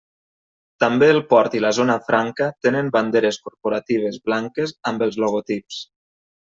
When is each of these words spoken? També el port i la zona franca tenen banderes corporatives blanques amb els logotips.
També 0.83 1.09
el 1.15 1.19
port 1.33 1.57
i 1.59 1.61
la 1.67 1.71
zona 1.79 1.99
franca 2.09 2.49
tenen 2.67 2.91
banderes 2.99 3.41
corporatives 3.47 4.21
blanques 4.31 4.79
amb 4.93 5.09
els 5.11 5.25
logotips. 5.27 5.89